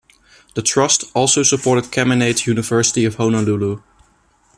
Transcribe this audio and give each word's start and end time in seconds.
The 0.55 0.63
trust 0.63 1.03
also 1.13 1.43
supported 1.43 1.91
Chaminade 1.91 2.47
University 2.47 3.05
of 3.05 3.17
Honolulu. 3.17 3.83